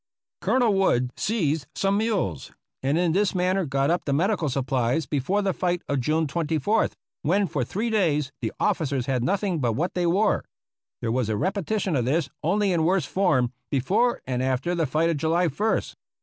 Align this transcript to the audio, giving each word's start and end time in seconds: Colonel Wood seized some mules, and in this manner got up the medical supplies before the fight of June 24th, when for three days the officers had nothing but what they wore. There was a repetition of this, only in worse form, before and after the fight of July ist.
Colonel 0.41 0.73
Wood 0.73 1.11
seized 1.15 1.67
some 1.75 1.99
mules, 1.99 2.51
and 2.81 2.97
in 2.97 3.11
this 3.11 3.35
manner 3.35 3.67
got 3.67 3.91
up 3.91 4.05
the 4.05 4.13
medical 4.13 4.49
supplies 4.49 5.05
before 5.05 5.43
the 5.43 5.53
fight 5.53 5.83
of 5.87 5.99
June 5.99 6.25
24th, 6.25 6.93
when 7.21 7.45
for 7.45 7.63
three 7.63 7.91
days 7.91 8.31
the 8.41 8.51
officers 8.59 9.05
had 9.05 9.23
nothing 9.23 9.59
but 9.59 9.73
what 9.73 9.93
they 9.93 10.07
wore. 10.07 10.43
There 11.01 11.11
was 11.11 11.29
a 11.29 11.37
repetition 11.37 11.95
of 11.95 12.05
this, 12.05 12.29
only 12.41 12.71
in 12.71 12.83
worse 12.83 13.05
form, 13.05 13.53
before 13.69 14.23
and 14.25 14.41
after 14.41 14.73
the 14.73 14.87
fight 14.87 15.11
of 15.11 15.17
July 15.17 15.45
ist. 15.45 15.93